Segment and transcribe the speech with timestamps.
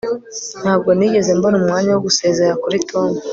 [0.61, 3.09] ntabwo nigeze mbona umwanya wo gusezera kuri tom